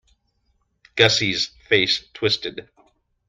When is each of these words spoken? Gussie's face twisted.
Gussie's 0.95 1.49
face 1.69 2.09
twisted. 2.15 2.67